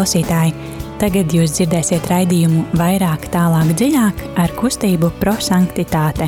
[0.00, 0.54] klausītāji!
[0.96, 6.24] Tagad jūs dzirdēsiet raidījumu vairāk, tālāk, dziļāk ar kustību prosanktitāte.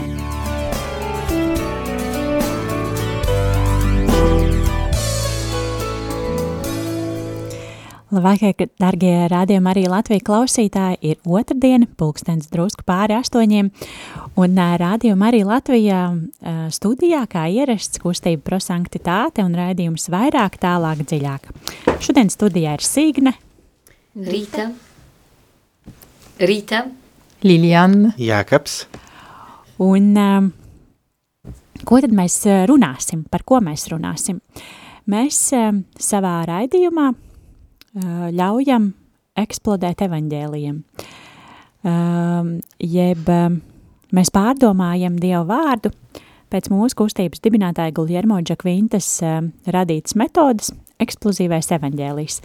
[8.13, 10.99] Labvakar, darbie rādījumi, arī Latvijas klausītāji.
[11.01, 13.71] Ir otrdiena, pulkstenis drusku pāri astoņiem.
[14.37, 16.03] Un rādījumi arī Latvijā
[16.77, 21.49] studijā, kā ierasts, kustība prosanktitāte un raidījums vairāk, tālāk, dziļāk.
[22.05, 23.33] Šodien studijā ir Signe,
[24.13, 24.67] Rīta,
[26.37, 26.83] Rīta,
[27.41, 28.83] Liliana, Jākaps.
[29.81, 30.11] Un
[31.89, 33.23] ko tad mēs runāsim?
[33.33, 34.43] Par ko mēs runāsim?
[35.09, 35.39] Mēs
[35.97, 37.07] savā raidījumā
[38.37, 38.91] ļaujam
[39.41, 40.77] eksplodēt evaņģēliem.
[42.93, 43.33] Jeb
[44.13, 45.95] mēs pārdomājam Dievu vārdu
[46.53, 49.09] pēc mūsu kustības dibinātāja Guljermo Džakvintas
[49.73, 50.69] radītas metodas
[51.01, 52.43] eksplozīvais evaņģēlijs.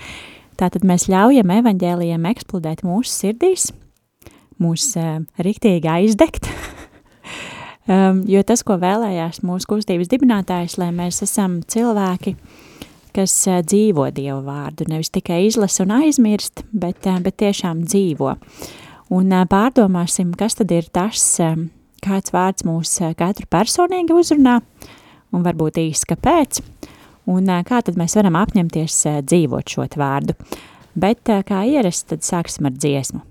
[0.58, 3.67] Tātad mēs ļaujam evaņģēlijiem eksplodēt mūsu sirdīs,
[4.58, 4.89] mūs
[5.45, 6.49] riktīgi aizdegt,
[8.33, 12.33] jo tas, ko vēlējās mūsu kustības dibinātājs, lai mēs esam cilvēki,
[13.14, 13.36] kas
[13.69, 18.33] dzīvo Dievu vārdu, nevis tikai izlasa un aizmirst, bet, bet tiešām dzīvo.
[19.14, 21.21] Un pārdomāsim, kas tad ir tas,
[22.03, 24.58] kāds vārds mūs katru personīgi uzrunā,
[25.33, 26.61] un varbūt īsti kāpēc,
[27.30, 30.38] un kā tad mēs varam apņemties dzīvot šo vārdu.
[30.97, 33.22] Bet kā ierasts, tad sāksim ar dziesmu.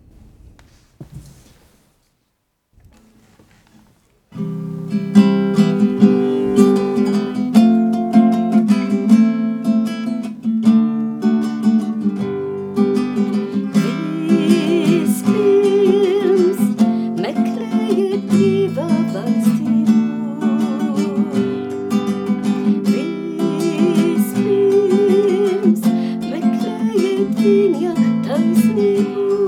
[27.68, 27.94] mnie
[28.24, 29.45] daj z nim.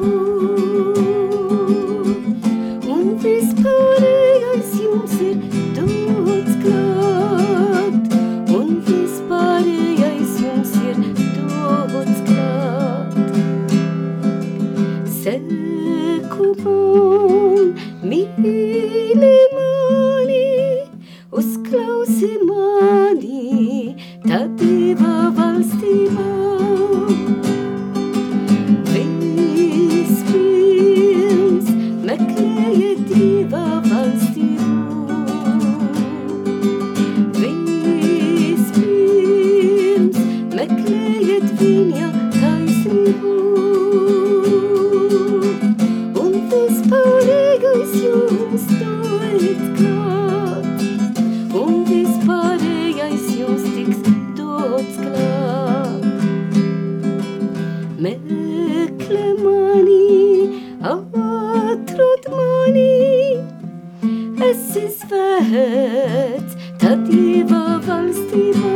[65.36, 68.72] svēts, tad Dieva valstībā.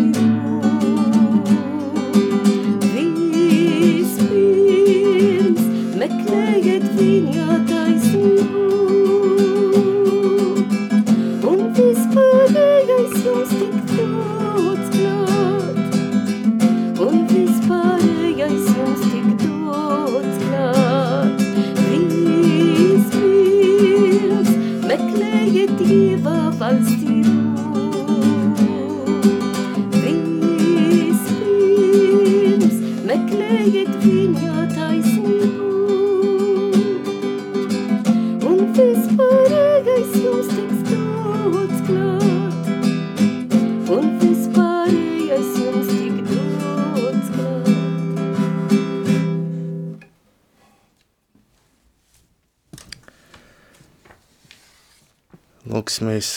[55.73, 56.27] Lūksimies,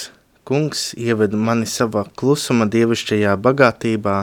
[0.48, 4.14] kungs, ieved mani savā klusuma dievišķajā bagātībā,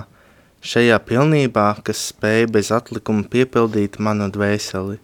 [0.65, 4.95] šajā pilnībā, kas spēj bez atlikuma piepildīt manu dvēseli,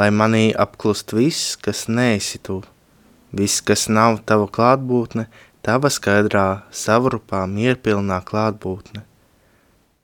[0.00, 2.62] lai manī apklust viss, kas neesi tu,
[3.36, 5.26] viss, kas nav tava klātbūtne,
[5.60, 9.02] tava skaidrā, savrupā, mierpilnā klātbūtne.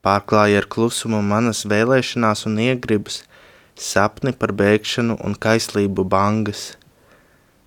[0.05, 3.23] Pārklāja ar klusumu manas vēlēšanās un iegribas,
[3.73, 6.67] sapni par bēgšanu un kaislību bangas–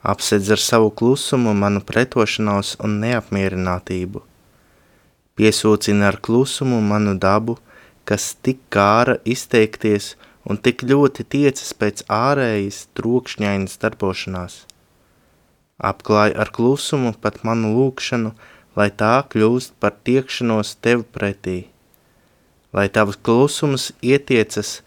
[0.04, 4.22] apsedz ar savu klusumu manu pretošanos un neapmierinātību.
[5.40, 7.56] Piesūcina ar klusumu manu dabu,
[8.04, 10.14] kas tik kāra izteikties
[10.44, 14.58] un tik ļoti tiecas pēc ārējas trokšņainas darbošanās.
[15.80, 18.34] Apklāj ar klusumu pat manu lūkšanu,
[18.76, 21.70] lai tā kļūst par tiekšanos tev pretī.
[22.74, 24.82] Lai tavs klusums ietiecas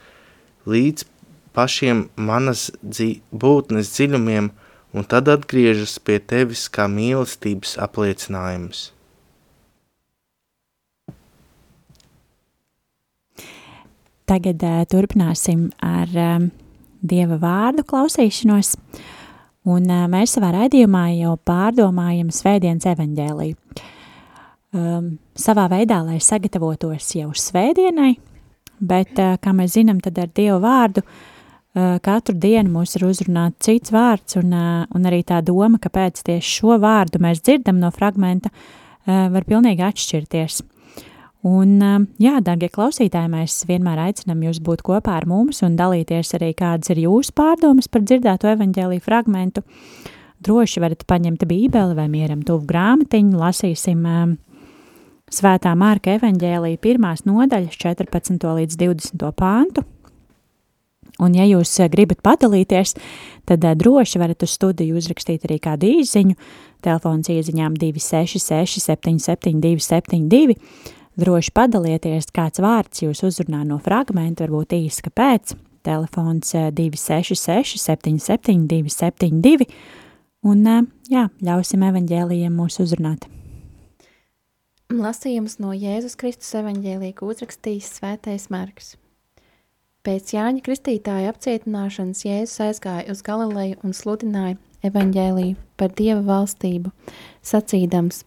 [0.67, 1.07] līdz
[1.57, 4.53] pašiem manas dzī, būtnes dziļumiem
[4.97, 8.91] un tad atgriežas pie tevis kā mīlestības apliecinājums.
[14.27, 16.49] Tagad uh, turpināsim ar um,
[17.07, 18.73] Dieva vārdu klausīšanos,
[19.71, 23.85] un uh, mēs savā raidījumā jau pārdomājam svētdienas evaņģēliju.
[24.77, 28.17] Um, savā veidā, lai sagatavotos jau svētdienai,
[28.81, 31.23] bet, uh, kā mēs zinām, tad ar Dievu vārdu uh,
[31.77, 36.55] katru dienu mūs ir uzrunāts cits vārds, un, uh, un arī tā doma, kāpēc tieši
[36.61, 40.63] šo vārdu mēs dzirdam no fragmenta, uh, var pilnīgi atšķirties.
[41.47, 41.77] Un,
[42.19, 46.91] jā, darbie klausītāji, mēs vienmēr aicinām jūs būt kopā ar mums un dalīties arī, kādas
[46.91, 49.63] ir jūsu pārdomas par dzirdēto evaņģēlīju fragmentu.
[50.43, 54.03] Droši varat paņemt bībeli vai mieram tuvu grāmatiņu, lasīsim
[55.27, 58.43] Svētā Mārka evaņģēlīja pirmās nodaļas 14.
[58.61, 59.31] līdz 20.
[59.39, 59.87] pāntu.
[61.23, 62.97] Un, ja jūs uh, gribat padalīties,
[63.49, 66.37] tad uh, droši varat uz studiju uzrakstīt arī kādu īziņu.
[66.85, 70.61] Telefons ieziņām 266 772 72
[71.17, 75.55] Droši padalieties, kāds vārds jūs uzrunā no fragmenta, varbūt īsi, kāpēc.
[75.87, 79.65] Telefons 266 77 272
[80.45, 83.31] un eh, jā, ļausim evaņģēlijiem mūs uzrunāt.
[84.93, 88.95] Lasījums no Jēzus Kristus evaņģēlija, ko uzrakstījis svētais Marks.
[90.07, 94.55] Pēc Jāņa Kristītāja apcietināšanas Jēzus aizgāja uz Galileju un sludināja
[94.87, 96.95] evaņģēliju par Dieva valstību,
[97.43, 98.23] sacīdams–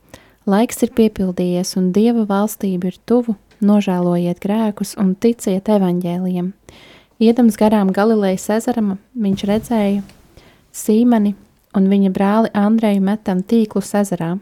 [0.49, 6.47] Laiks ir piepildījies, un Dieva valstība ir tuvu, nožēlojiet grēkus un ticiet evaņģēliem.
[7.21, 10.01] Iedams garām Galilejas ezeram, viņš redzēja
[10.73, 11.35] Sīmani
[11.77, 14.37] un viņa brāli Andreju metam tīklus ezerā,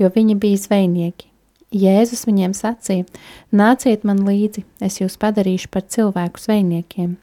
[0.00, 1.29] jo viņi bija zvejnieki.
[1.70, 3.06] Jēzus viņiem sacīja:
[3.54, 7.16] Nāciet man līdzi, es jūs padarīšu par cilvēku zvejniekiem.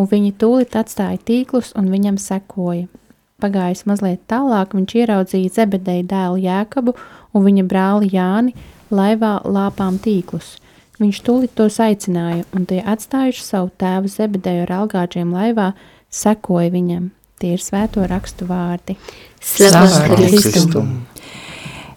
[0.00, 2.88] Un viņi tūlīt atstāja tīklus un viņam sekoja.
[3.42, 6.94] Pagājis mazliet tālāk, viņš ieraudzīja Zebedeja dēlu Jēkabu
[7.34, 8.54] un viņa brāli Jāni
[8.94, 10.56] laivā lāpām tīklus.
[11.02, 15.72] Viņš tūlīt tos aicināja, un tie atstājuši savu tēvu Zebedeju ar algāčiem laivā,
[16.08, 17.10] sekoja viņam.
[17.42, 18.96] Tie ir svēto rakstu vārdi.
[19.42, 20.92] Slavēts Kristum!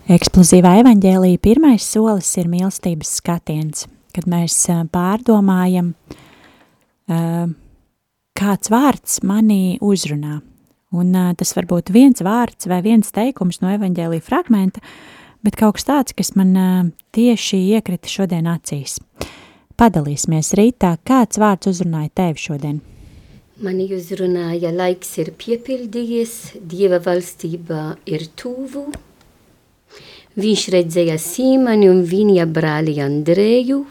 [0.06, 4.54] Eksplozīvā evaņģēlīja pirmais solis ir mīlestības skatiens, kad mēs
[4.94, 5.88] pārdomājam,
[8.38, 10.44] kāds vārds manī uzrunā.
[10.94, 14.84] Un tas var būt viens vārds vai viens teikums no evaņģēlīja fragmenta,
[15.42, 19.00] bet kaut kas tāds, kas man tieši iekrita šodien acīs.
[19.74, 22.78] Padalīsimies rītā, kāds vārds uzrunāja tevi šodien?
[23.66, 28.86] Mani uzrunāja laiks ir piepildījies, Dieva valstība ir tuvu.
[30.36, 33.86] Viņš redzēja Sīmani un viņa brāli Andreju.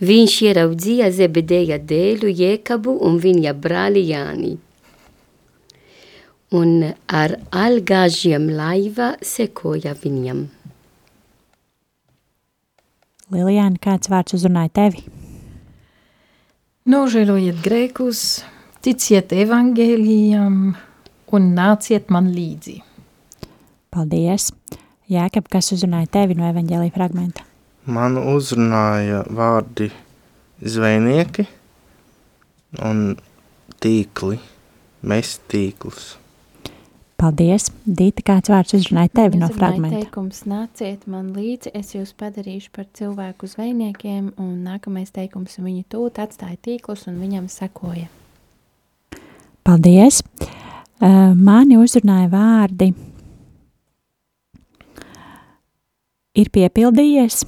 [0.00, 4.56] Viņš ieraudzīja Zebedeja dēlu Jēkabu un viņa brāli Jāni
[6.50, 10.48] un ar algāžiem laiva sekoja viņam.
[13.30, 15.04] Lilijāna, kāds vārds uzrunāja tevi?
[16.90, 18.42] Nožēlojiet grēkus,
[18.82, 20.56] ticiet evangēlijam
[21.30, 22.80] un nāciet man līdzi.
[23.94, 24.50] Paldies!
[25.10, 27.42] Jēkab, kas uzrunāja tevi no evaņģēlija fragmenta?
[27.90, 29.88] Man uzrunāja vārdi
[30.62, 31.48] zvejnieki
[32.86, 33.16] un
[33.82, 34.38] tīkli,
[35.02, 36.12] mest tīklus.
[37.18, 37.72] Paldies!
[37.84, 39.98] Dīta, kāds vārds uzrunāja tevi no fragmenta?
[39.98, 46.22] teikums nāciet man līdzi, es jūs padarīšu par cilvēku zvejniekiem, un nākamais teikums viņu tūt
[46.22, 48.06] atstāja tīklus un viņam sekoja.
[49.66, 50.22] Paldies!
[51.00, 52.92] Mani uzrunāja vārdi
[56.38, 57.42] ir piepildījies,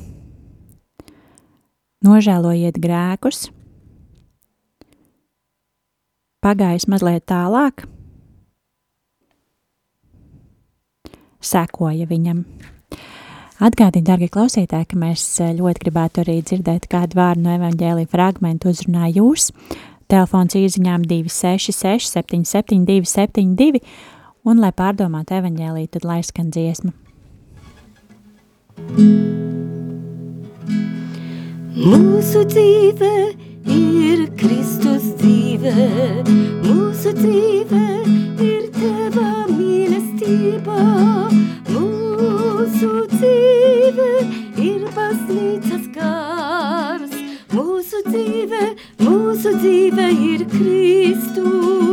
[2.02, 3.48] nožēlojiet grēkus,
[6.42, 7.86] pagājis mazliet tālāk–
[11.42, 12.44] sekoja viņam.
[13.62, 18.72] Atgādini, darbie klausītāji, ka mēs eh, ļoti gribētu arī dzirdēt kādu vārdu no evaņģēlīja fragmentu
[18.72, 19.52] uzrunā jūs.
[20.10, 23.82] Telefons īziņām 266 772 72
[24.42, 26.94] un, lai pārdomātu evaņģēlīju, tad lai skan dziesma.
[31.76, 33.10] Mūsu dzīve
[33.68, 35.74] ir Kristus dzīve,
[36.64, 37.82] mūsu dzīve
[38.46, 40.78] ir Teva mīlestība.
[41.68, 44.10] Mūsu dzīve
[44.64, 47.12] ir baznīcas gars,
[47.52, 48.62] mūsu dzīve,
[49.04, 51.91] mūsu dzīve ir Kristus.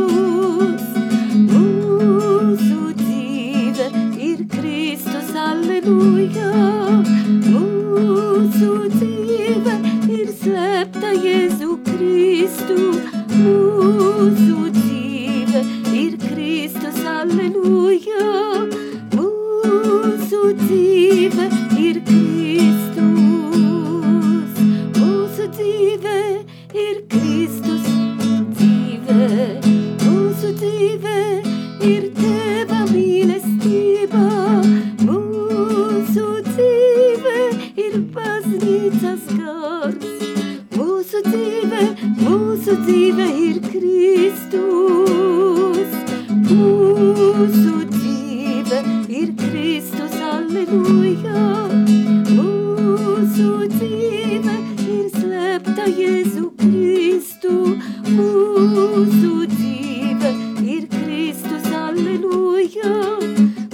[62.30, 62.90] Alleluja.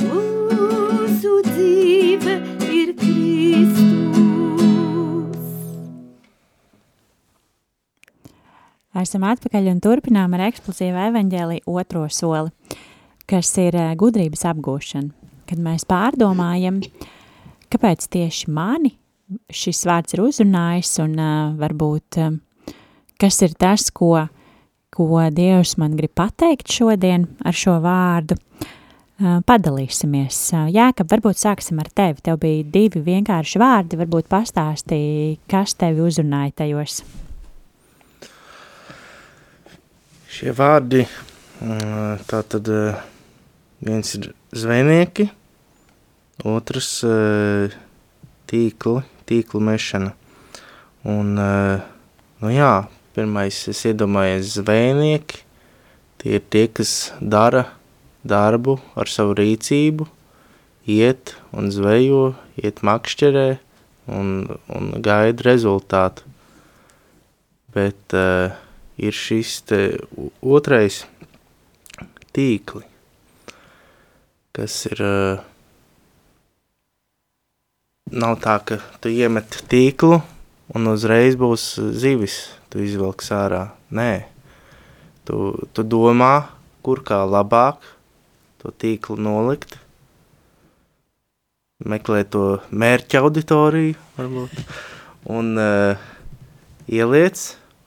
[0.00, 2.36] Mūsu dzīve
[2.72, 3.82] ir Kristus.
[8.96, 12.50] Esam atpakaļ un turpinām ar eksplozīvu evaņģēliju otro soli,
[13.28, 15.12] kas ir eh, gudrības apgūšana.
[15.46, 16.80] Kad mēs pārdomājam,
[17.70, 18.96] kāpēc tieši mani
[19.52, 22.40] šis vārds ir uzrunājis un uh, varbūt um,
[23.20, 24.28] kas ir tas, ko,
[24.94, 28.36] ko Dievs man grib pateikt šodien ar šo vārdu,
[29.18, 30.38] padalīsimies.
[30.96, 32.20] Ka varbūt sāksim ar tevi.
[32.24, 37.00] Tev bija divi vienkārši vārdi, varbūt pastāstīja, kas tevi uzrunāja tajos.
[40.36, 41.06] Šie vārdi,
[42.28, 42.68] tā tad
[43.80, 45.30] viens ir zvejnieki,
[46.44, 46.90] otrs
[48.46, 50.12] tīkli, tīklu mešana.
[51.08, 51.32] Un,
[52.42, 52.74] nu jā,
[53.16, 55.40] pirmais es iedomājos zvejnieki,
[56.20, 57.64] tie ir tie, kas dara
[58.28, 60.04] darbu ar savu rīcību,
[60.92, 63.48] iet un zvejo, iet makšķerē
[64.12, 64.28] un,
[64.68, 66.28] un gaida rezultātu.
[67.72, 68.52] Bet uh,
[69.00, 69.80] ir šis te
[70.44, 71.02] otrais
[72.36, 72.84] tīkli,
[74.56, 75.40] kas ir, uh,
[78.12, 80.20] nav tā, ka tu iemet tīklu
[80.74, 82.38] un uzreiz būs zivis,
[82.70, 83.68] tu izvelks ārā.
[83.94, 84.26] Nē,
[85.28, 86.48] tu, tu domā,
[86.86, 87.84] kur kā labāk
[88.62, 89.76] to tīklu nolikt,
[91.84, 94.60] meklē to mērķa auditoriju, varbūt,
[95.30, 96.08] un uh,
[96.88, 97.42] ieliec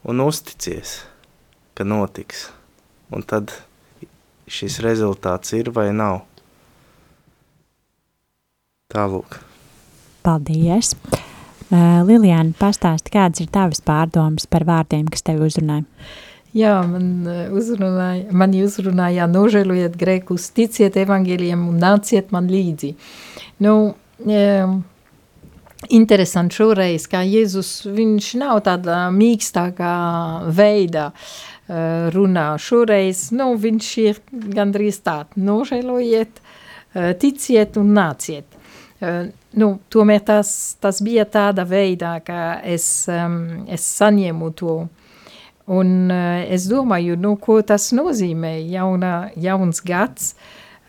[0.06, 1.00] un uzticies,
[1.74, 2.48] ka notiks.
[3.10, 3.52] Un tad
[4.50, 6.22] šis rezultāts ir vai nav.
[8.90, 9.40] Tālūk.
[10.26, 10.94] Paldies!
[11.70, 15.84] Uh, Lilijāna, pastāsti, kādas ir tavas pārdomas par vārdiem, kas tevi uzrunāja?
[16.50, 22.90] Jā, man eh, uzrunāja, mani uzrunāja, nožēlojiet grēkus, ticiet evaņģēliem un nāciet man līdzi.
[23.62, 23.74] Nu,
[24.26, 24.74] um,
[25.94, 29.94] interesanti šoreiz, kā Jēzus, viņš nav tādā mīkstākā
[30.58, 32.48] veidā uh, runā.
[32.58, 34.18] Šoreiz, nu, viņš ir
[34.58, 36.42] gandrīz tā, nožēlojiet,
[37.22, 38.58] ticiet un nāciet.
[39.58, 44.76] Nu, tomēr tas, tas bija tāda veidā, ka es, um, es saņēmu to
[45.70, 50.32] Un uh, es domāju, nu, ko tas nozīmē jauna, jauns gads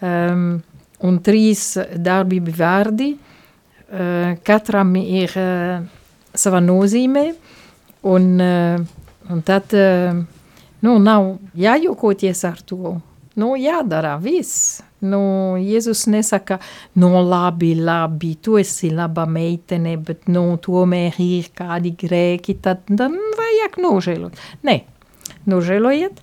[0.02, 0.56] um,
[1.06, 3.12] un trīs darbību vārdi.
[3.92, 5.84] Uh, katram ir uh,
[6.34, 7.28] sava nozīme
[8.08, 8.82] un, uh,
[9.30, 10.18] un tad uh,
[10.82, 12.96] nu, nav jājokoties ar to.
[13.38, 14.80] Nu, jādara viss.
[15.02, 15.22] Nu,
[15.58, 16.60] Jēzus nesaka,
[17.02, 23.16] no labi, labi, tu esi laba meitene, bet nu, tomēr ir kādi grēki, tad, tad
[23.40, 24.38] vajag nožēlot.
[24.68, 24.76] Nē,
[25.50, 26.22] nožēlojiet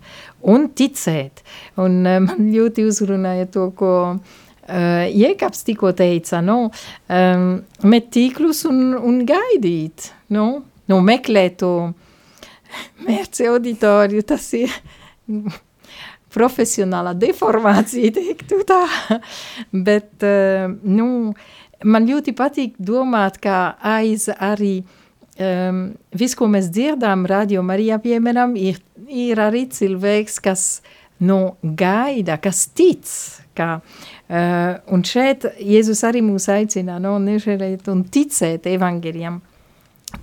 [0.55, 1.43] un ticēt.
[1.83, 6.61] Un uh, man ļoti uzrunāja to, ko uh, Jēkabs tikko teica, nu,
[7.11, 7.49] um,
[7.83, 10.49] met tīklus un, un gaidīt, nu,
[10.87, 11.73] nu meklēt to
[13.09, 14.71] mērķi auditoriju, tas ir
[16.35, 18.85] profesionāla deformācija, teiktu tā.
[19.73, 21.09] Bet, uh, nu,
[21.85, 24.81] man ļoti patīk domāt, ka aiz arī
[25.39, 25.83] um,
[26.19, 30.65] viss, ko mēs dzirdām, radio Marijā, piemēram, ir, ir arī cilvēks, kas
[31.25, 33.07] nu, gaida, kas tic,
[33.59, 39.41] ka, uh, un šeit Jēzus arī mūs aicina, nu, nežēlēt un ticēt evangeļiem.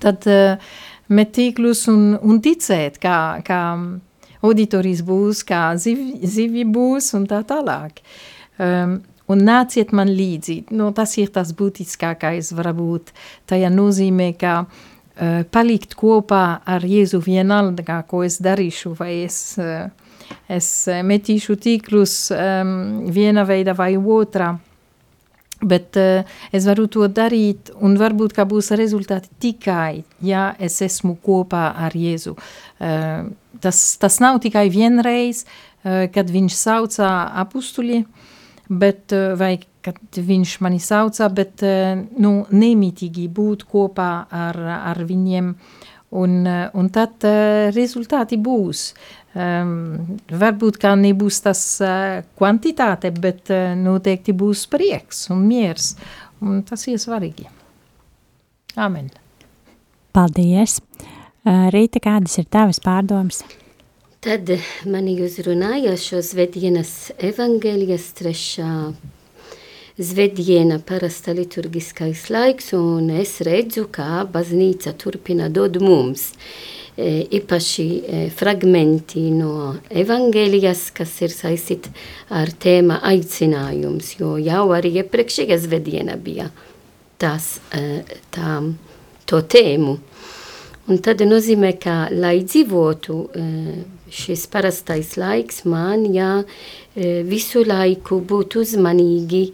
[0.02, 0.76] Tad uh,
[1.12, 3.60] met tīklus un, un ticēt, kā, kā
[4.46, 8.00] auditorijas būs, kā zivi, zivi būs un tā tālāk.
[8.62, 10.62] Um, un nāciet man līdzi.
[10.76, 13.12] Nu, tas ir tas būtiskākais varbūt.
[13.50, 19.90] Tajā nozīmē, ka uh, palikt kopā ar Jēzu vienalga, ko es darīšu, vai es, uh,
[20.48, 22.78] es metīšu tīklus um,
[23.12, 24.54] viena veida vai otrā.
[25.64, 31.70] Bet uh, es varu to darīt, un varbūt būs rezultāti tikai, ja es esmu kopā
[31.86, 32.34] ar Jēzu.
[32.36, 33.30] Uh,
[33.64, 38.02] tas, tas nav tikai vienreiz, uh, kad viņš sauca apustuļi,
[38.68, 44.60] bet, uh, vai kad viņš mani sauca, bet uh, nu, nemitīgi būt kopā ar,
[44.92, 45.75] ar viņiem, uh,
[46.16, 48.88] un tad uh, rezultāti būs.
[49.36, 55.92] Um, varbūt kā nebūs tas uh, kvantitāte, bet uh, noteikti būs prieks un miers,
[56.40, 57.50] un tas ir svarīgi.
[58.76, 59.12] Amen.
[60.16, 60.80] Paldies!
[61.46, 63.44] Rīta, kādas ir tavas pārdomas?
[64.24, 64.48] Tad
[64.90, 68.70] mani uzrunāja šo svētdienas evaņģēlijas trešā
[69.96, 76.32] svētdiena parasta liturgiskais laiks, un es redzu, kā baznīca turpina dod mums
[76.96, 77.86] īpaši
[78.36, 81.92] fragmenti no evangēlijas, kas ir saistīti
[82.32, 86.48] ar tēma aicinājums, jo jau arī iepriekšējā svētdiena bija
[87.20, 87.58] tās,
[88.32, 88.56] tā,
[89.28, 89.98] to tēmu.
[90.86, 93.18] Un tad nozīmē, ka, lai dzīvotu
[94.12, 96.44] šis parastais laiks, man jā,
[97.26, 99.44] visu laiku būt uzmanīgi,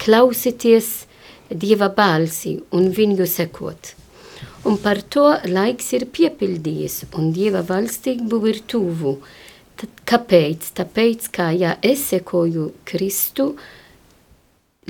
[0.00, 0.90] klausīties
[1.48, 3.94] Dieva balsi un viņu sekot.
[4.68, 9.14] Un par to laiks ir piepildījis, un Dieva valstību ir tuvu.
[9.78, 10.72] Tad kāpēc?
[10.76, 13.54] Tāpēc, ka ja es sekoju Kristu,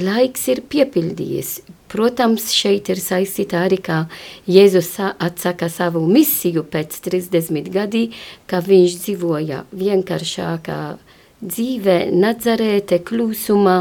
[0.00, 1.52] laiks ir piepildījies.
[1.88, 4.02] Protams, šeit ir saistīta arī, kā
[4.48, 8.08] Jēzus atsaka savu misiju pēc 30 gadi,
[8.46, 10.80] ka viņš dzīvoja vienkāršākā
[11.40, 13.80] dzīve, Nazarēte, klusumā.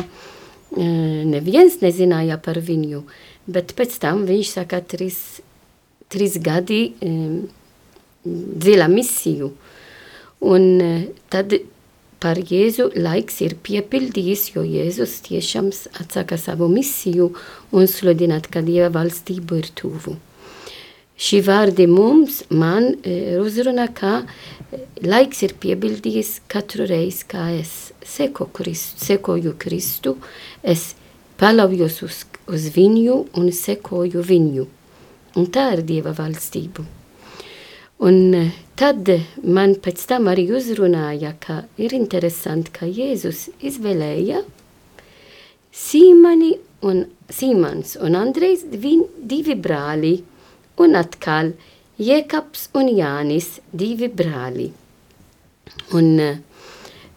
[0.78, 3.04] Neviens nezināja par viņu,
[3.48, 5.20] bet pēc tam viņš saka trīs
[6.12, 6.82] trīs gadi
[8.28, 9.52] dziļa misiju.
[10.48, 10.68] Un
[11.34, 11.56] tad
[12.24, 15.70] par Jēzu laiks ir piepildījis, jo Jēzus tiešām
[16.02, 17.32] atsaka savu misiju
[17.72, 20.18] un sludināt, ka Dieva valstība ir tuvu.
[21.18, 24.22] Šī vārdi mums, man uh, uzrunā, ka
[25.02, 27.72] laiks ir piepildījis katru reizi, kā es
[28.06, 30.18] seko Kristu, sekoju Kristu,
[30.62, 30.92] es
[31.42, 32.22] paļaujos uz,
[32.54, 34.68] uz viņu un sekoju viņu.
[35.38, 36.86] Un tā ir Dieva valstība.
[38.06, 39.10] Un eh, tad
[39.44, 44.44] man pēc tam arī uzrunāja, ka ir interesanti, ka Jēzus izvēlēja
[45.78, 46.56] Sīmani
[46.88, 50.16] un Sīmans un Andrejs divi brāli
[50.82, 51.54] un atkal
[51.98, 54.68] Jēkabs un Jānis divi brāli.
[55.98, 56.38] Un eh,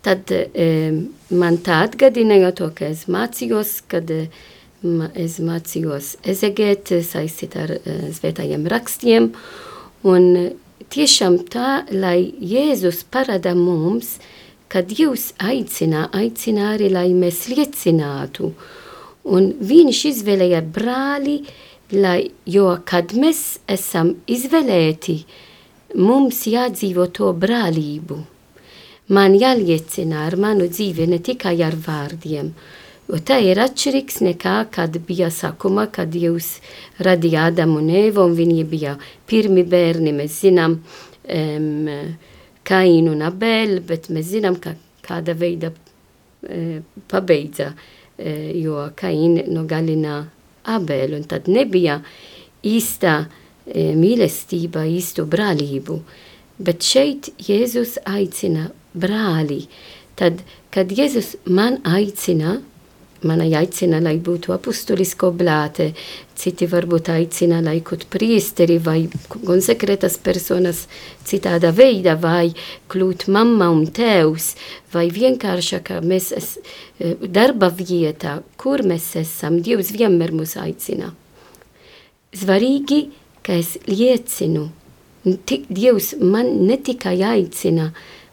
[0.05, 0.95] tad eh,
[1.31, 4.33] man tā atgadināja to, ka es mācījos, kad eh,
[5.13, 7.75] es mācījos ezegēt saistīt ar
[8.17, 9.29] svētājiem rakstiem,
[10.09, 10.31] un
[10.91, 14.19] tiešām tā, lai Jēzus parāda mums,
[14.71, 18.53] ka Dievs aicina, aicina arī, lai mēs liecinātu,
[19.31, 21.41] un viņš izvēlēja brāli,
[21.95, 25.17] lai, jo kad mēs esam izvēlēti,
[25.99, 28.21] mums jādzīvo to brālību.
[29.11, 32.53] Man jāliecina ar manu dzīvi ne tikai ar vārdiem,
[33.11, 36.61] Jo tā ir atšķirīgs nekā, kad bija sākumā, kad Dievs
[37.03, 38.93] radīja Ādamu un Evu, un viņi bija
[39.27, 41.89] pirmi bērni, mēs zinām, um,
[42.71, 46.79] Kainu un Abeli, bet mēs zinām, ka kāda veida uh,
[47.11, 50.23] pabeidza, uh, jo Kain nogalina
[50.71, 51.99] Abeli, un tad nebija
[52.63, 53.37] īsta uh,
[53.75, 55.99] mīlestība, īstu brālību.
[56.63, 59.65] Bet šeit Jēzus aicina brāli.
[60.15, 62.61] Tad, kad Jēzus man aicina,
[63.21, 65.91] Mani aicina, lai būtu apustulisko blāte,
[66.41, 70.87] citi varbūt aicina, lai kaut priesteri vai konsekretas personas
[71.29, 72.55] citāda veida, vai
[72.89, 74.55] kļūt mamma un tēvs,
[74.95, 76.49] vai vienkārši, ka mēs es,
[76.97, 81.13] e, darba vietā, kur mēs esam, Dievs vienmēr mūs aicina.
[82.33, 83.03] Svarīgi,
[83.45, 84.71] ka es liecinu,
[85.69, 87.91] Dievs man ne tikai aicina,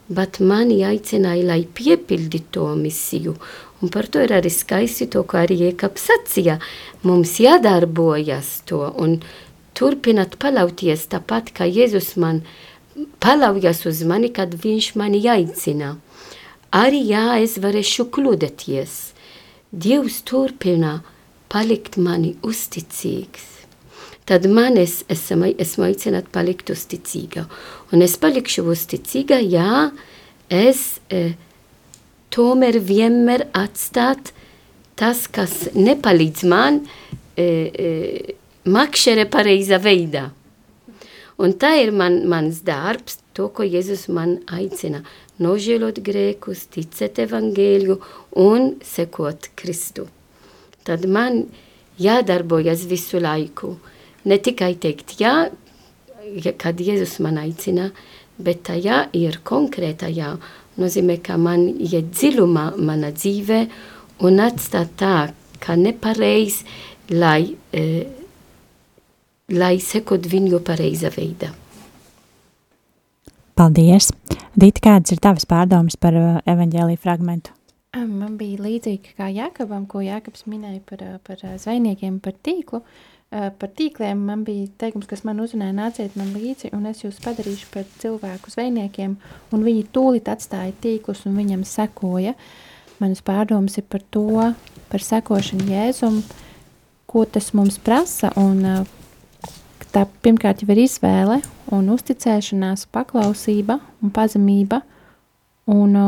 [0.08, 3.36] bet mani aicināja, lai piepildītu to misiju
[3.82, 6.58] Un par to ir arī skaisti to, ko arī Iekabs sacīja.
[7.06, 9.20] Mums jādarbojas to un
[9.78, 12.42] turpināt paļauties tāpat, kā Jēzus man
[13.22, 15.94] paļaujas uz mani, kad viņš mani aicina.
[16.74, 18.96] Arī jā, es varēšu kļūdēties.
[19.72, 20.98] Dievs turpina
[21.52, 23.46] palikt mani uzticīgs.
[24.28, 27.46] Tad man es esmu, esmu aicināta palikt uzticīga.
[27.94, 29.92] Un es palikšu uzticīga, jā,
[30.50, 30.98] es...
[31.14, 31.36] Eh,
[32.38, 34.32] tomēr vienmēr atstāt
[34.98, 38.36] tas, kas nepalīdz man e, e,
[38.70, 40.28] makšķere pareiza veidā.
[41.38, 45.04] Un tā ir man, mans darbs, to, ko Jēzus man aicina.
[45.38, 48.00] Nožēlot grēkus, ticēt evangēliju
[48.42, 50.08] un sekot Kristu.
[50.88, 51.42] tad man
[52.00, 53.74] jādarbojas visu laiku.
[54.26, 55.50] Ne tikai teikt jā,
[56.58, 57.90] kad Jēzus man aicina,
[58.40, 60.38] bet tajā ir konkrētajā.
[60.78, 63.64] Nozīmē, ka man iet dziļumā mana dzīve
[64.26, 65.16] un atstāt tā,
[65.64, 66.62] ka nepareiz,
[67.10, 68.06] lai, eh,
[69.50, 71.50] lai sekot viņu pareiza veidā.
[73.58, 74.12] Paldies!
[74.58, 77.54] Dita, kādas ir tavas pārdomas par uh, evaņģēlīju fragmentu?
[77.98, 82.84] Man bija līdzīgi kā Jākabam, ko Jākabs minēja par, par zvejniekiem, par tīklu.
[83.28, 87.68] Par tīkliem man bija teikums, kas man uzrunāja, nāciet man līdzi, un es jūs padarīšu
[87.74, 89.18] par cilvēku zvejniekiem,
[89.52, 92.38] un viņi tūlīt atstāja tīklus, un viņam sekoja.
[93.02, 94.54] Manas pārdomas ir par to,
[94.88, 96.22] par sekošanu Jēzum,
[97.08, 98.64] ko tas mums prasa, un
[99.92, 101.42] tā pirmkārt jau ir izvēle,
[101.76, 104.86] un uzticēšanās, paklausība un pazemība,
[105.68, 106.00] un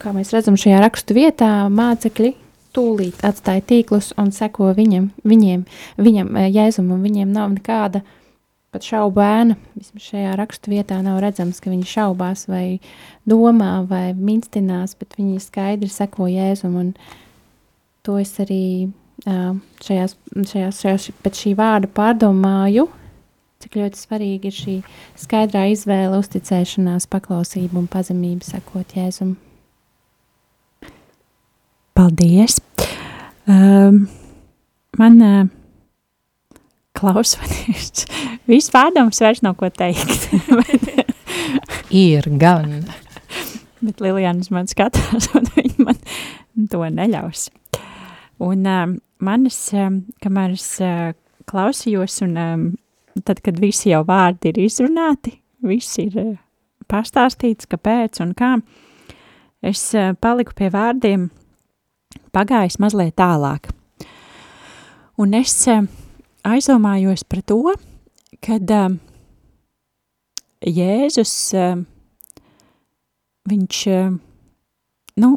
[0.00, 2.38] kā mēs redzam šajā rakstu vietā, mācekļi
[2.76, 5.64] tūlīt atstāja tīklus un seko viņam, viņiem,
[6.00, 8.02] viņam eh, Jēzum, un viņiem nav nekāda
[8.72, 9.58] pat šaubu ēna.
[9.76, 12.80] Vismaz šajā rakstu vietā nav redzams, ka viņi šaubās vai
[13.28, 16.94] domā vai minstinās, bet viņi skaidri seko Jēzum, un
[18.02, 18.64] to es arī
[19.22, 20.16] šajās,
[20.50, 22.88] šajās, šajās, pēc šī vārda pārdomāju,
[23.62, 24.76] cik ļoti svarīgi ir šī
[25.22, 29.51] skaidrā izvēle, uzticēšanās, paklausība un pazemība sekot Jēzumam.
[31.94, 32.56] Paldies!
[33.44, 34.06] Um,
[34.96, 35.48] man uh,
[36.96, 38.06] klausās,
[38.50, 40.30] viss pārdoms vairs nav ko teikt.
[42.04, 42.78] ir gan.
[43.82, 46.00] Bet Lilijānas man skatās, un viņa man
[46.72, 47.50] to neļaus.
[48.42, 51.12] Un um, manas, um, kamēr es uh,
[51.50, 52.64] klausījos, un um,
[53.20, 55.36] tad, kad visi jau vārdi ir izrunāti,
[55.68, 56.32] viss ir uh,
[56.88, 58.54] pastāstīts, kāpēc un kā,
[59.60, 61.28] es uh, paliku pie vārdiem–
[62.34, 63.70] pagājis mazliet tālāk.
[65.20, 65.84] Un es eh,
[66.48, 67.74] aizdomājos par to,
[68.42, 68.94] kad uh,
[70.62, 71.82] Jēzus, uh,
[73.50, 73.78] viņš,
[75.22, 75.30] nu,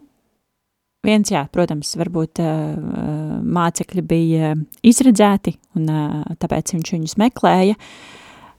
[1.05, 2.41] viens, jā, protams, varbūt
[3.57, 4.53] mācekļi bija
[4.85, 5.89] izredzēti, un
[6.41, 7.77] tāpēc viņš viņus meklēja,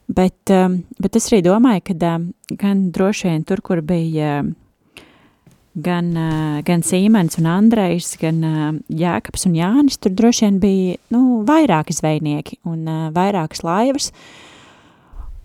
[0.07, 0.55] bet,
[1.03, 2.13] bet es arī domāju, ka
[2.59, 4.41] gan droši vien tur, kur bija
[5.77, 6.11] gan,
[6.67, 8.41] gan Sīmens un Andrejs, gan
[8.89, 14.11] Jēkabs un Jānis, tur droši vien bija nu, vairāki zvejnieki un vairākas laivas,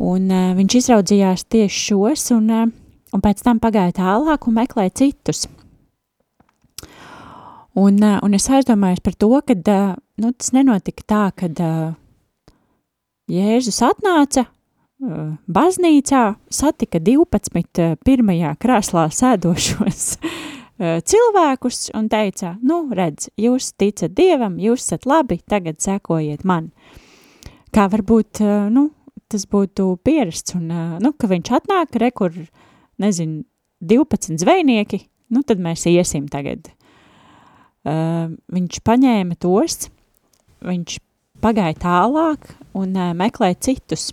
[0.01, 2.51] un viņš izraudzījās tieši šos, un,
[3.11, 5.47] un pēc tam pagāja tālāk un meklēja citus.
[7.77, 9.55] Un, un es aizdomājos par to, ka
[10.19, 11.51] nu, tas nenotika tā, ka
[13.31, 14.49] Jēzus atnāca,
[15.01, 24.13] baznīcā satika 12 eh, pirmajā krēslā sēdošos eh, cilvēkus un teica, nu, redz, jūs ticat
[24.17, 26.71] Dievam, jūs esat labi, tagad sekojiet man.
[27.71, 28.89] Kā varbūt, nu,
[29.31, 30.65] tas būtu pierasts un,
[30.99, 32.35] nu, ka viņš atnāk, re, kur,
[32.99, 33.45] nezinu,
[33.81, 34.99] 12 zvejnieki,
[35.31, 36.67] nu, tad mēs iesim tagad.
[37.81, 39.87] Uh, viņš paņēma tos,
[40.61, 40.99] viņš
[41.41, 44.11] pagāja tālāk un uh, meklēja citus.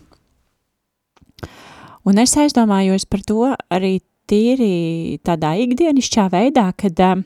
[2.09, 3.99] Un es aizdomājos par to arī
[4.29, 7.21] tīri tādā ikdienišķā veidā, kad uh,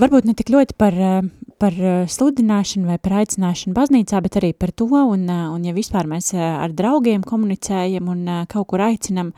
[0.00, 1.28] varbūt ne tik ļoti par, uh,
[1.60, 1.76] par
[2.10, 6.72] sludināšanu vai par aicināšanu baznīcā, bet arī par to, un, un ja vispār mēs ar
[6.72, 9.34] draugiem komunicējam un kaut kur aicinam,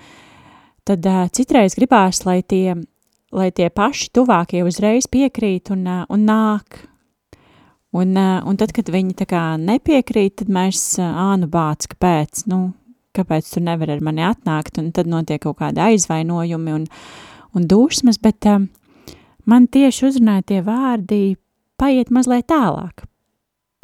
[0.86, 2.76] tad citreiz gribās, lai tie,
[3.34, 6.91] lai tie paši tuvākie uzreiz piekrīt un, un nāk.
[7.92, 12.70] Un, uh, un tad, kad viņi tā kā nepiekrīt, tad mēs ānu bāc, kāpēc, nu,
[13.12, 16.86] kāpēc tu nevari ar mani atnākt, un tad notiek kaut kādi aizvainojumi un,
[17.52, 18.70] un dūšmas, bet um,
[19.44, 21.22] man tieši uzrunāja tie vārdi
[21.80, 23.04] paiet mazliet tālāk,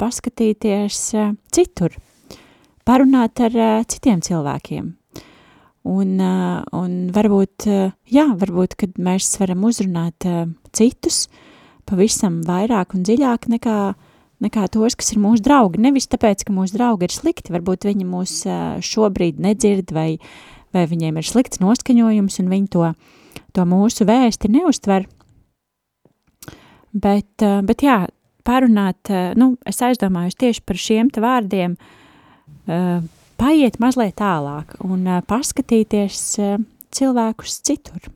[0.01, 1.93] paskatīties uh, citur,
[2.89, 4.95] parunāt ar uh, citiem cilvēkiem.
[5.89, 11.27] Un, uh, un varbūt, uh, jā, varbūt, kad mēs varam uzrunāt uh, citus
[11.89, 13.79] pavisam vairāk un dziļāk nekā
[14.43, 15.81] nekā tos, kas ir mūsu draugi.
[15.83, 18.35] Nevis tāpēc, ka mūsu draugi ir slikti, varbūt viņi mūs
[18.87, 20.13] šobrīd nedzird vai,
[20.75, 22.91] vai viņiem ir slikts noskaņojums un viņi to,
[23.55, 25.07] to mūsu vēsti neuztver.
[26.89, 27.99] Bet, bet jā,
[28.47, 31.75] parunāt, nu, es aizdomājos tieši par šiem te vārdiem,
[33.39, 36.23] paiet mazliet tālāk un paskatīties
[36.95, 38.09] cilvēkus citur.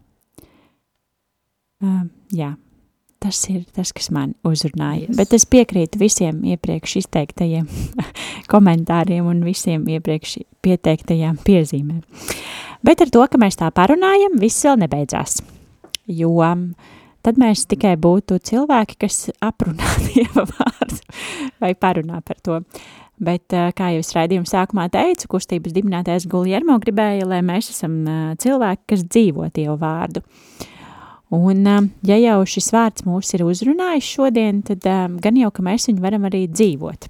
[2.34, 2.56] Jā.
[3.24, 5.08] Tas ir tas, kas man uzrunāja.
[5.08, 5.16] Yes.
[5.16, 7.70] Bet es piekrītu visiem iepriekš izteiktajiem
[8.52, 12.02] komentāriem un visiem iepriekš pieteiktajām piezīmēm.
[12.84, 15.38] Bet ar to, ka mēs tā parunājam, viss vēl nebeidzās.
[16.12, 16.34] Jo
[17.24, 21.00] tad mēs tikai būtu cilvēki, kas aprunā Dieva vārdu
[21.64, 22.60] vai parunā par to.
[23.24, 28.02] Bet, kā jau es raidījuma sākumā teicu, kustības dibinātais Guljermo gribēja, lai mēs esam
[28.42, 30.26] cilvēki, kas dzīvo Dievu vārdu.
[31.34, 31.66] Un,
[32.06, 34.86] ja jau šis vārds mūs ir uzrunājis šodien, tad
[35.24, 37.08] gan jau, ka mēs viņu varam arī dzīvot.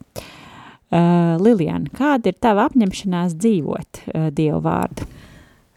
[0.94, 5.08] Uh, Lilian, kāda ir tava apņemšanās dzīvot uh, Dievu vārdu?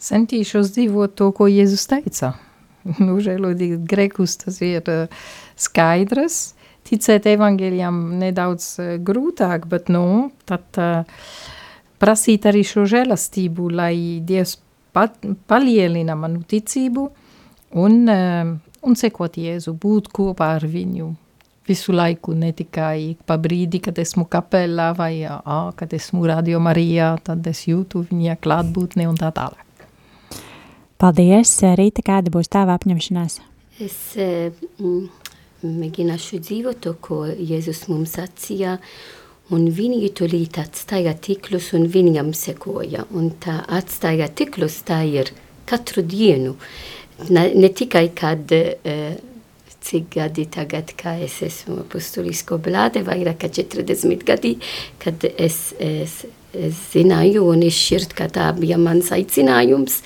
[0.06, 2.34] Centīšos dzīvot to, ko Jēzus teica.
[3.02, 5.24] Nu, žēlodīgi grekus tas ir uh,
[5.58, 6.52] skaidrs,
[6.86, 11.24] ticēt evaņģēlijam nedaudz uh, grūtāk, bet, nu, tad uh,
[11.98, 14.60] prasīt arī šo žēlastību, lai Dievs
[14.94, 15.18] pat,
[15.50, 17.25] palielina manu ticību uh,
[17.74, 21.14] un sekot Jēzu, būt kopā ar viņu
[21.66, 27.16] visu laiku, ne tikai pa brīdi, kad esmu kapelā vai ā, kad esmu radio Marijā,
[27.26, 29.62] tad es jūtu viņa klātbūtni un tā tālāk.
[30.96, 33.40] Paldies, Rīta, kāda būs tava apņemšanās?
[33.84, 35.08] Es mm,
[35.66, 38.78] mēģināšu dzīvot to, ko Jēzus mums sacīja,
[39.52, 43.04] un viņi tūlīt atstāja tiklus un viņam sekoja.
[43.12, 45.34] Un tā atstāja tiklus, tā ir
[45.68, 46.56] katru dienu.
[47.32, 49.16] Ne, ne tikai, kad uh,
[49.86, 54.56] cik gadi tagad, kā es esmu apustulisko blāde, vairāk kā 40 gadi,
[55.02, 56.18] kad es, es,
[56.52, 60.00] es zināju un izšķirt, ka tā bija mans aicinājums.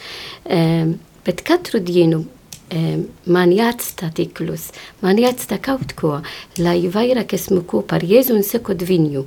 [0.45, 4.71] Um, bet katru dienu um, man jāatstā tiklus,
[5.05, 6.19] man jāatstā kaut ko,
[6.61, 9.27] lai vairāk esmu kopā ar Jēzu un sekot viņu.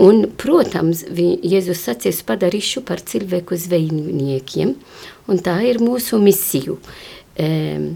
[0.00, 4.72] Un, protams, vi, Jēzus sacīs padarīšu par cilvēku zvejniekiem,
[5.28, 6.78] un tā ir mūsu misiju.
[7.42, 7.92] Um,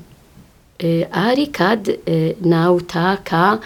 [0.77, 1.89] arī kad
[2.45, 3.59] nav tā, kā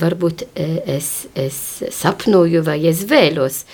[0.00, 3.64] varbūt es, es sapnoju vai es vēlos.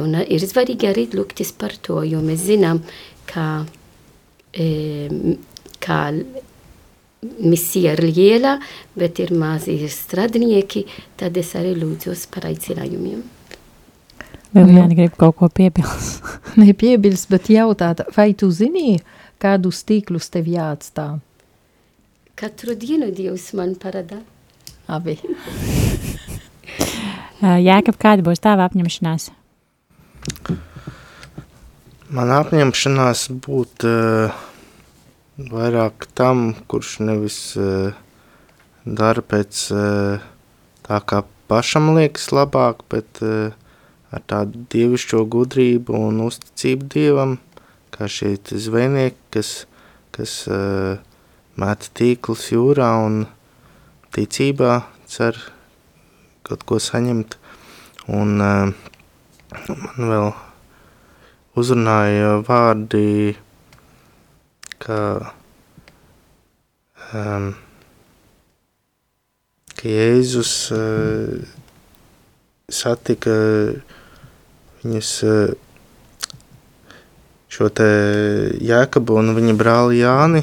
[0.00, 2.82] Un ir svarīgi arī lūgtis par to, jo mēs zinām,
[3.28, 3.64] ka,
[5.80, 5.98] ka
[7.22, 8.56] misija ir liela,
[8.98, 10.84] bet ir mazi strādnieki,
[11.16, 13.22] tad es arī lūdzos par aicinājumiem.
[14.52, 14.96] Vēl viena nu.
[14.98, 16.24] grib kaut ko piebilst.
[16.60, 18.98] Nepiebilst, bet jautāt, vai tu zini,
[19.42, 21.20] kādus tīklus tev jāatstāv?
[22.36, 24.18] Katru dienu Dievs man parāda.
[24.90, 25.14] Abi.
[27.68, 29.30] Jēkab, kāda būs tava apņemšanās?
[32.12, 34.42] Man apņemšanās būt uh,
[35.38, 37.92] vairāk tam, kurš nevis uh,
[38.84, 40.24] dara pēc uh,
[40.84, 43.54] tā, kā pašam liekas labāk, bet uh,
[44.12, 47.38] ar tādu dievišķo gudrību un uzticību Dievam,
[47.94, 49.52] kā šie zvejnieki, kas,
[50.12, 51.00] kas uh,
[51.56, 53.24] met tīklus jūrā un
[54.12, 55.38] ticībā cer
[56.44, 57.38] kaut ko saņemt.
[58.12, 58.72] Un uh,
[59.68, 60.28] man vēl
[61.56, 63.36] uzrunāja vārdi,
[64.82, 64.98] ka,
[67.14, 67.52] um,
[69.78, 71.42] ka Jēzus uh,
[72.72, 73.36] satika
[74.82, 75.54] viņas uh,
[77.52, 77.88] šo te
[78.64, 80.42] Jēkabu un viņa brāli Jāni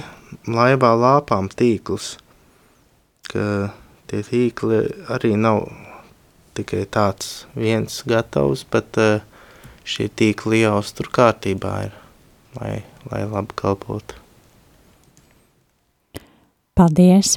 [0.49, 2.13] laivā lāpām tīklus,
[3.29, 3.73] ka
[4.09, 5.65] tie tīkli arī nav
[6.57, 9.19] tikai tāds viens gatavs, bet uh,
[9.89, 11.93] šie tīkli jāuztur kārtībā ir,
[12.59, 12.73] lai,
[13.09, 14.28] lai labi kalpotu.
[16.79, 17.35] Paldies!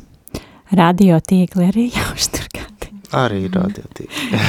[0.72, 3.10] Radio tīkli arī jāuztur kārtībā.
[3.24, 4.40] Arī radio tīkli.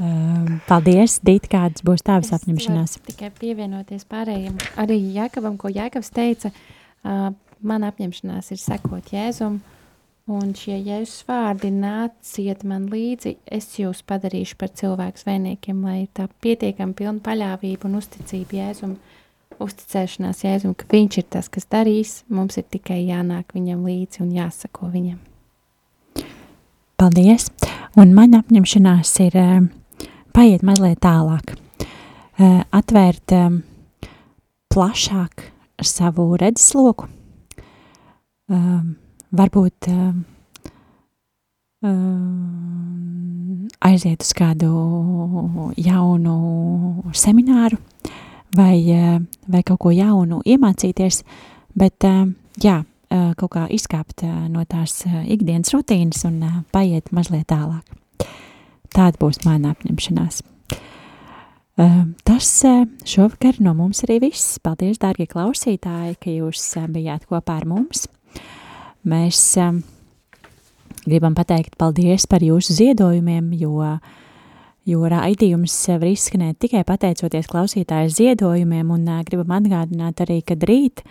[0.70, 2.96] Paldies, Dīt, kādas būs tavas apņemšanās?
[3.12, 4.56] Tikai pievienoties pārējiem.
[4.80, 7.30] Arī Jēkabam, ko Jēkabs teica, uh, Uh,
[7.64, 9.54] man apņemšanās ir sekot Jēzum,
[10.28, 16.26] un šie Jēzus vārdi nāciet man līdzi, es jūs padarīšu par cilvēku zvejniekiem, lai tā
[16.44, 18.98] pietiekami pilna paļāvība un uzticība Jēzum,
[19.64, 24.32] uzticēšanās Jēzum, ka viņš ir tas, kas darīs, mums ir tikai jānāk viņam līdzi un
[24.34, 25.18] jāsako viņam.
[27.00, 27.48] Paldies!
[27.98, 29.62] Un man apņemšanās ir uh,
[30.36, 33.62] paiet mazliet tālāk, uh, atvērt um,
[34.70, 35.48] plašāk
[35.80, 37.06] savu redzesloku,
[39.30, 39.86] varbūt
[43.88, 44.70] aiziet uz kādu
[45.80, 46.34] jaunu
[47.16, 48.10] semināru uh,
[48.56, 51.22] vai kaut ko jaunu iemācīties,
[51.78, 57.48] bet um, jā, uh, kaut kā izkāpt uh, no tās ikdienas rutīnas un paiet mazliet
[57.50, 57.84] tālāk.
[58.90, 60.42] Tāda būs mana apņemšanās.
[62.24, 64.58] Tas eh, šovakar no mums arī viss.
[64.60, 68.04] Paldies, dārgie klausītāji, ka jūs eh, bijāt kopā ar mums.
[69.08, 69.40] Mēs
[71.06, 73.78] gribam pateikt paldies par jūsu ziedojumiem, jo,
[74.88, 81.04] jo raidījums var izskanēt tikai pateicoties klausītāju ziedojumiem, un gribam atgādināt arī, ka rīt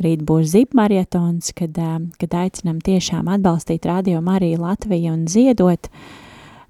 [0.00, 1.78] rīt būs zipmarietons, kad,
[2.20, 5.82] kad aicinam tiešām atbalstīt Radio Mariju Latviju un ziedot,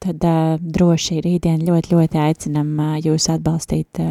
[0.04, 0.24] tad
[0.62, 4.02] droši rītdien ļoti, ļoti aicinam jūs atbalstīt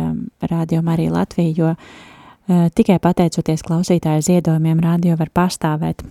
[0.51, 6.05] Radio Mariju Latviju, jo tikai pateicoties klausītāju ziedojumiem radio var pastāvēt.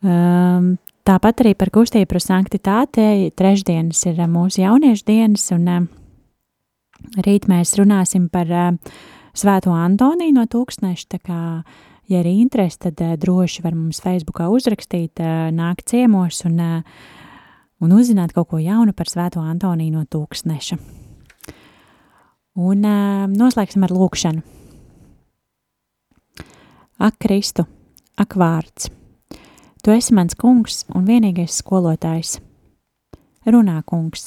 [0.00, 3.30] Um, tāpat arī par kustību par sanktitāti.
[3.36, 5.88] Trešdienas ir mūsu jauniešu dienas, un uh,
[7.20, 8.96] rīt mēs runāsim par uh,
[9.36, 11.06] Svēto Antoniju no tūkstneša.
[11.12, 11.40] Tā kā,
[12.10, 17.04] ja ir interesi, tad uh, droši var mums Facebookā uzrakstīt, uh, nākt ciemos un, uh,
[17.80, 20.78] un uzzināt kaut ko jaunu par Svēto Antoniju no tūkstneša.
[22.60, 24.42] Un uh, noslēgsim ar lūkšanu.
[27.00, 27.64] Ak, Kristu,
[28.20, 28.90] ak, vārds!
[29.80, 32.34] Tu esi mans kungs un vienīgais skolotājs.
[33.48, 34.26] Runā, kungs,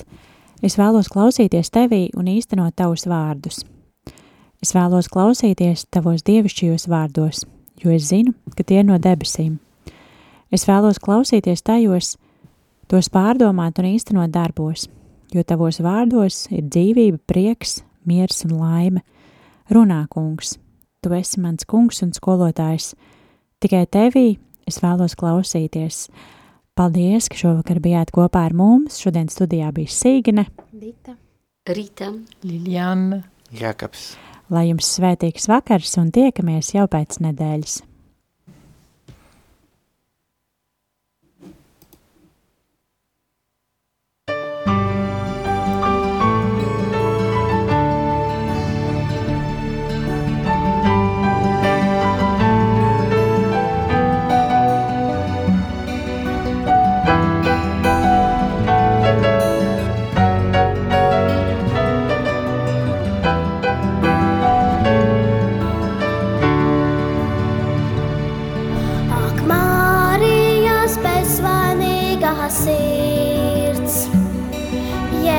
[0.66, 3.62] es vēlos klausīties tevī un īstenot tavus vārdus.
[4.64, 7.44] Es vēlos klausīties tavos dievišķajos vārdos,
[7.84, 9.60] jo es zinu, ka tie ir no debesīm.
[10.50, 12.16] Es vēlos klausīties tajos,
[12.92, 14.88] tos pārdomāt un īstenot darbos,
[15.34, 19.04] jo tavos vārdos ir dzīvība, prieks, miers un laime.
[19.72, 20.58] Runā, kungs,
[21.04, 22.94] tu esi mans kungs un skolotājs,
[23.64, 24.28] tikai tevī
[24.68, 26.08] es vēlos klausīties.
[26.74, 28.98] Paldies, ka šovakar bijāt kopā ar mums.
[29.02, 31.14] Šodien studijā bija Sīgane, Dita,
[31.70, 32.10] Rīta,
[32.44, 33.22] Liljana.
[33.54, 34.16] Jākaps.
[34.50, 37.82] lai jums svētīgs vakars un tiekamies jau pēc nedēļas.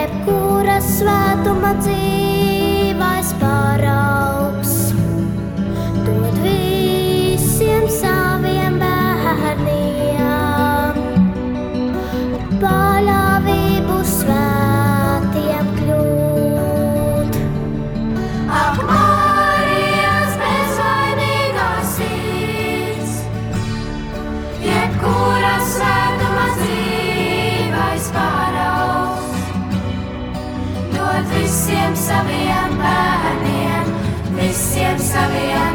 [0.04, 2.13] Jebkura svētuma dzīvais
[32.04, 33.86] saviem bērniem,
[34.36, 35.73] visiem saviem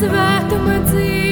[0.00, 1.29] svētuma dzīvais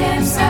[0.00, 0.49] visiem